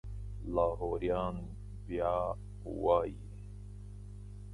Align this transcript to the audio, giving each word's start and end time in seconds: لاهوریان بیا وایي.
لاهوریان 0.55 1.37
بیا 1.87 2.15
وایي. 2.81 3.17